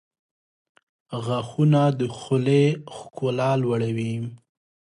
•غاښونه 1.25 1.81
د 1.99 2.01
خولې 2.17 2.65
ښکلا 2.95 3.51
لوړوي. 3.61 4.13